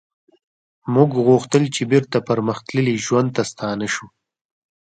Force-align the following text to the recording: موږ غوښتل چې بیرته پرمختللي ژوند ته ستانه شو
موږ 0.93 1.09
غوښتل 1.27 1.63
چې 1.75 1.81
بیرته 1.91 2.17
پرمختللي 2.29 2.95
ژوند 3.05 3.29
ته 3.35 3.41
ستانه 3.51 3.87
شو 3.93 4.07